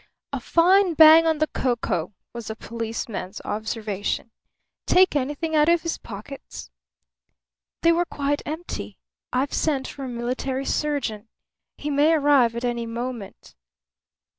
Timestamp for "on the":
1.27-1.45